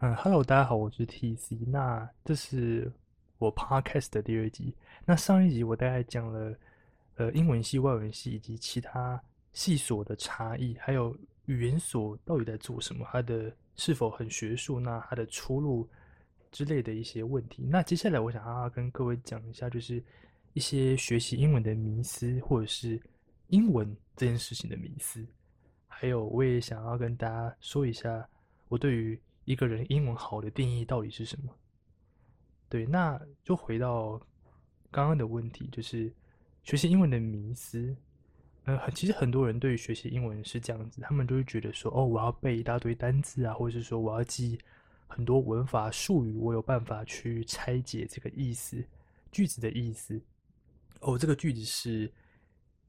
[0.00, 1.56] 嗯，Hello，大家好，我是 TC。
[1.66, 2.92] 那这是
[3.38, 4.74] 我 Podcast 的第二集。
[5.06, 6.54] 那上一集我大概讲了
[7.14, 9.18] 呃英文系、外文系以及其他
[9.54, 15.88] 系所的差异，还有语言所到底在做什么，它的是否很学术，那它的出路
[16.52, 17.66] 之类的一些问题。
[17.66, 20.04] 那接下来我想要跟各位讲一下，就是
[20.52, 23.00] 一些学习英文的迷思，或者是
[23.48, 25.26] 英文这件事情的迷思。
[25.88, 28.28] 还有，我也想要跟大家说一下
[28.68, 29.18] 我对于。
[29.46, 31.50] 一个人英文好的定义到底是什么？
[32.68, 34.20] 对，那就回到
[34.90, 36.12] 刚刚的问题，就是
[36.64, 37.96] 学习英文的迷思。
[38.64, 44.58] 呃，其实很多人对于学习英文是这样子，他们就会觉得说，哦，我要背一大堆单词啊，或者是说我要记
[45.06, 48.84] 很多文法术语，我有办法去拆解这个意思、
[49.30, 50.20] 句子的意思。
[50.98, 52.12] 哦，这个句子是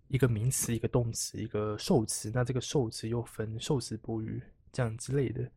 [0.08, 5.48] 一个名词、一个动词、一个受词，那这个受词又分受词、补语这样之类的。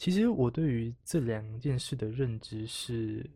[0.00, 3.28] 其实我对于这两件事的认知是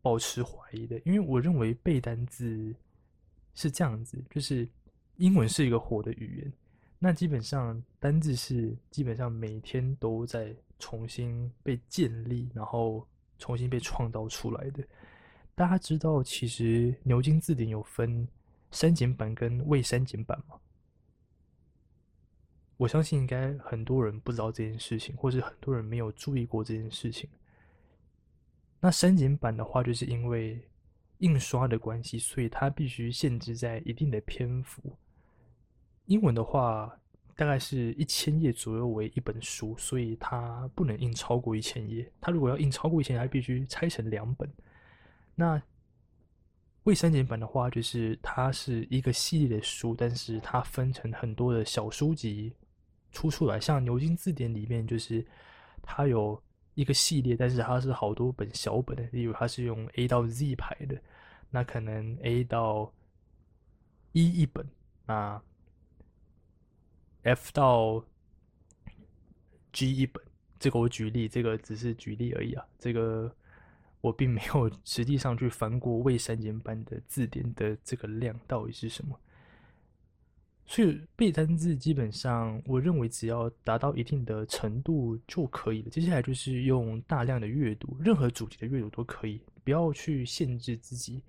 [0.00, 2.72] 保持怀疑的，因为我认为背单字
[3.56, 4.68] 是这样子，就是
[5.16, 6.52] 英文是一个活的语言，
[7.00, 13.04] 那基本上单字是基本上每天都在重新被建立，然后
[13.36, 14.84] 重新被创造出来的。
[15.56, 18.24] 大家知道，其实牛津字典有分
[18.70, 20.60] 删减版跟未删减版吗？
[22.80, 27.28] 我相信应该很多人不知道这件事情，或是很多人没有注意过这件事情。
[28.80, 30.58] 那删减版的话，就是因为
[31.18, 34.82] 印刷的关系，所以它必须限制在一定的篇幅。
[36.06, 36.90] 英文的话，
[37.36, 42.10] 大概是一千页左右为一本书，所以它不能印超过一千页。
[42.18, 44.50] 它如果要印超过一千页，它必须拆成两本。
[45.34, 45.62] 那
[46.84, 52.54] 未删减版的话，就是它是一个系列的书，但是它分成很多的小书籍。
[53.12, 55.24] 出出来，像牛津字典里面，就是
[55.82, 56.40] 它有
[56.74, 61.00] 一个系列，但是它是好多本小本的，例如它是用 A 到 Z 排的，
[61.50, 62.92] 那可能 A 到
[64.12, 64.66] E 一本，
[65.06, 65.42] 那
[67.22, 68.04] F 到
[69.72, 70.22] G 一本。
[70.58, 73.34] 这个我举例，这个只是举例而已啊，这个
[74.00, 79.18] 我并没有实际上去翻过未删减版的字典的这个量到底是什么。
[80.72, 85.90] 所以背单字基本上，我认为只要达到一定的程度就可以了。
[85.90, 91.20] 接下来就是用大量的阅读，任何主题的阅读都可以，不要去限制自己。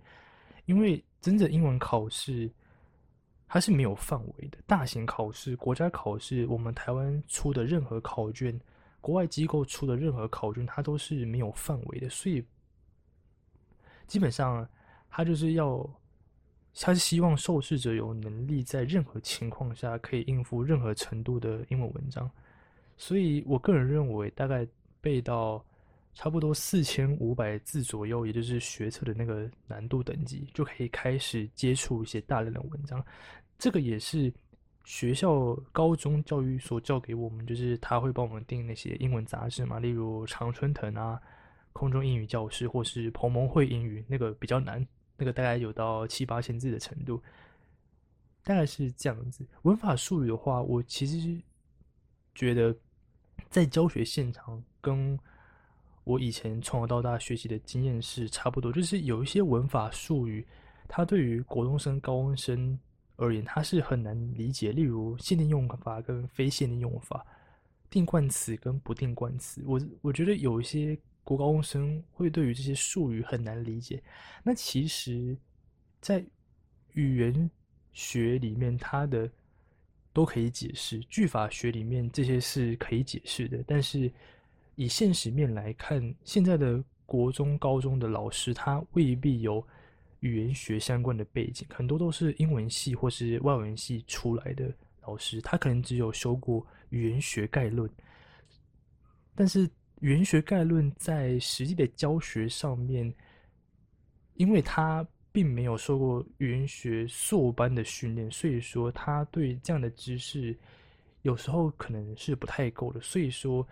[0.66, 2.48] 因为真的英文考试
[3.48, 8.62] 它是没有范围的，大型考试、国家考试，我们台湾出的任何考卷，
[9.02, 12.08] 国外机构出的任何考卷，它都是没有范围的。
[12.10, 12.46] 所以
[14.06, 14.70] 基本上，
[15.10, 15.90] 它就是要。
[16.74, 22.30] 他是希望受试者有能力在任何情况下可以应付任何程度的英文文章，
[22.98, 24.66] 所以我个人认为，大概
[25.02, 25.64] 背到
[26.14, 33.04] 差不多四千五百字左右，也就是学测的那个难度等级，就可以开始接触一些大量的文章。
[33.60, 34.34] 这个也是
[34.84, 41.22] 学校高中教育所教给我们，就是他会帮我们订那些英文杂志嘛，例如常春藤啊、
[41.74, 44.86] 空中英语教师或是彭蒙会英语，那个比较难。
[45.22, 47.22] 那个大概有到七八千字的程度，
[48.44, 49.46] 大概是这样子。
[49.62, 51.40] 文法术语的话，我其实
[52.34, 52.76] 觉得
[53.48, 55.16] 在教学现场跟
[56.06, 60.44] 我以前从小到大学习的经验是差不多，就是有一些文法术语，
[60.88, 62.80] 它对于国中生、高中生
[63.18, 64.72] 而言，它是很难理解。
[64.72, 67.24] 例如限定用法跟非限定用法，
[67.92, 70.98] 定冠词跟不定冠词，我我觉得有一些。
[71.24, 74.02] 国高中生会对于这些术语很难理解，
[74.44, 75.38] 那其实，
[76.02, 76.26] 在
[76.94, 77.50] 语言
[77.94, 79.30] 学里面，它的
[80.12, 83.64] 都可以解释；句法学里面，这些是可以解释的。
[83.68, 84.12] 但是，
[84.76, 89.66] 以现实面来看，现在的国中、高中的老师，他未必有
[90.22, 97.88] 语言学相关的背景，很多都是英文系或是外文系出来的老师，他可能只有修过语言学概论，
[99.36, 99.70] 但是。
[100.02, 103.14] 语言学概论在实际的教学上面，
[104.34, 110.58] 因为他并没有受过语言学硕班的训练，所以说他对这样的知识
[111.22, 113.00] 有时候可能是不太够的。
[113.00, 113.66] 所以说，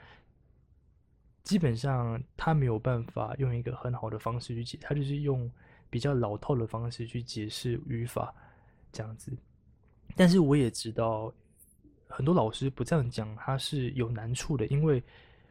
[1.41, 5.51] 基本上他没有办法用一个很好的方式去解，他就是用
[5.89, 8.31] 比较老套的方式去解释语法
[8.91, 9.35] 这样子。
[10.15, 11.33] 但是我也知道，
[12.07, 15.03] 很多老师不这样讲，他是有难处的，因为。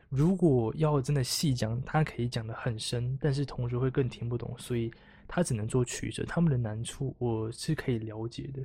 [0.08, 4.90] 如果要真的细讲，他可以讲的很深，但是同学会更听不懂，所以
[5.26, 6.24] 他只能做取舍。
[6.24, 8.62] 他们的难处我是可以了解的，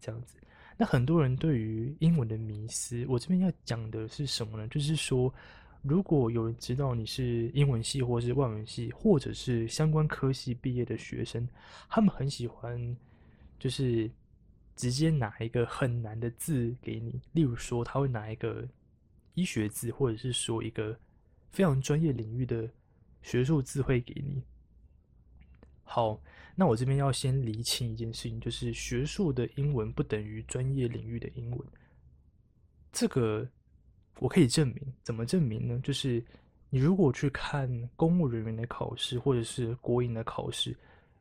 [0.00, 0.36] 这样子。
[0.76, 4.68] 那很多人对于英文的迷思，我这边要讲的是什么呢？
[4.68, 5.32] 就是说，
[5.80, 11.48] 如果有人知道你是英文系或是外文系，或者是相关科系毕业的学生，
[11.88, 12.96] 他们很喜欢
[13.58, 14.10] 就是
[14.76, 18.66] 直接拿一个很难的字给你，例如说他会拿一个
[19.34, 20.98] 医学字，或者是说一个
[21.50, 22.68] 非常专业领域的
[23.22, 24.42] 学术字汇给你。
[25.84, 26.20] 好，
[26.54, 31.68] 那我这边要先厘清一件事情，就是学术的英文不等于专业领域的英文。
[32.92, 33.46] 这个
[34.18, 35.80] 我可以证明，怎么证明呢？
[35.82, 36.24] 就是
[36.70, 40.76] 你如果去看公务人员的考试，或者是国营的考试，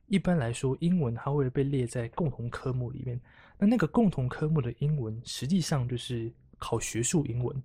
[0.07, 3.19] 一般来说，英文它会被列在共同科目里面。
[3.57, 7.61] 那那个共同科目的英文，实际上就是考学术英文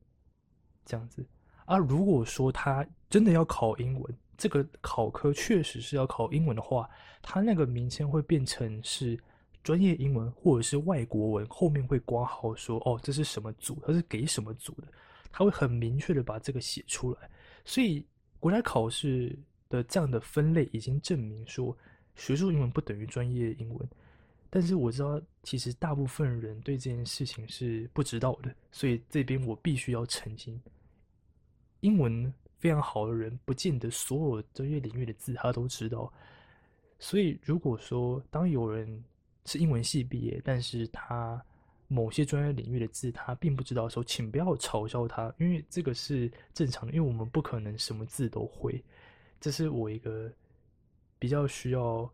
[0.86, 1.22] 这样子。
[1.66, 6.88] 而如果说他真的要考英文，这个考科确实是要考英文的话，
[7.20, 9.18] 他那个名称会变成是
[9.64, 14.84] 专业英文或者是外国文，后面会挂号说哦，这是什么组，它是给什么组的，
[15.32, 17.28] 他会很明确的把这个写出来。
[17.64, 18.06] 所以
[18.38, 19.36] 国家考试
[19.68, 21.76] 的这样的分类已经证明说，
[22.14, 23.88] 学术英文不等于专业英文。
[24.48, 30.58] 但是我知道，其实大部分人对这件事情是不知道的，所以这边我必须要澄清，
[31.86, 32.32] 英文。
[32.58, 36.10] 非常好的人，不见得所有专业领域的字他都知道。
[36.98, 39.04] 所以，如果说当有人
[39.44, 41.40] 是英文系毕业，但是他
[41.86, 48.82] 某些专业领域的字他并不知道的时候，请不要嘲笑他，因为这个是正常的，因为我们不可能什么字都会。
[49.38, 50.32] 这是我一个
[51.18, 52.10] 比较需要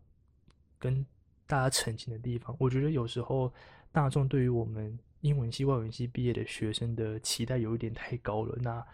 [0.77, 1.03] 跟
[1.47, 2.53] 大家澄清的地方。
[2.59, 3.51] 我觉得有时候
[3.93, 8.57] 大众对于我们英文系、外文系毕业的学生的期待有一点太高了。
[8.61, 8.85] 那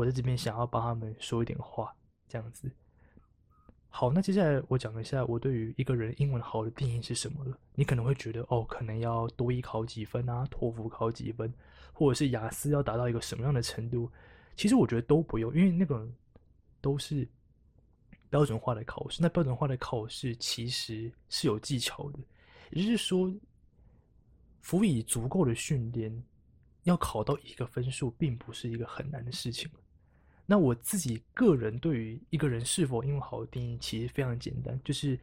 [0.00, 1.94] 我在这边想要帮他们说一点话，
[2.26, 2.70] 这样子。
[3.90, 7.58] 好，那接下来我讲一下我对于一个人英文好的定义是什么了。
[7.74, 11.52] 你可能会觉得，哦，可能要多一考几分啊，托福考几分，
[11.92, 14.10] 或者是雅思要达到一个什么样的程度？
[14.56, 16.08] 其实我觉得都不用，因为那个
[16.80, 17.28] 都是
[18.30, 19.20] 标准化的考试。
[19.20, 22.18] 那标准化的考试其实是有技巧的，
[22.70, 23.30] 也就是说，
[24.62, 26.10] 辅以足够的训练。
[26.84, 29.70] 要考到一个分数，并不是一个很难的事情。
[30.50, 35.16] 那我自己个人对于一个人是否英文好的定义，其实非常简单，就是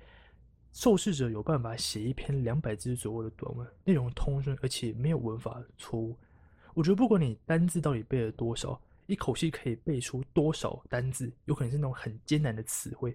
[0.72, 6.16] 受试者有办法写一篇两百字左右的短文，内容通顺，而且没有文法错误。
[6.74, 13.14] 我觉得不管你单字到底背了多少，一口气可以背出多少单字，有可能是那种很艰难的词汇，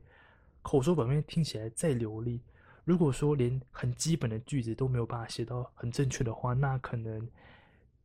[0.61, 2.43] 口说表面听起来再流利，
[2.85, 7.26] 如果说连很基本的句子都没有办法写到很正确的话，那可能。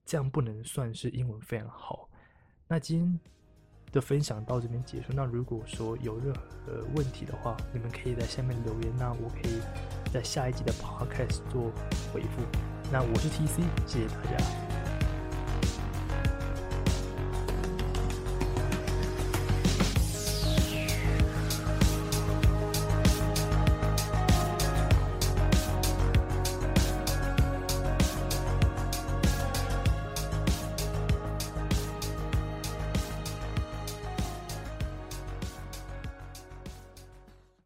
[0.06, 2.08] 这样不能算是英文非常好。
[2.66, 3.20] 那今天
[3.92, 5.08] 的分享到这边结束。
[5.14, 9.60] 那如果说有任何问题的话，你们可以在下面留言，那我可以
[10.14, 11.72] 在下一集的 podcast 做
[12.14, 12.42] 回复。
[12.92, 14.67] 那我是 TC，谢谢大家。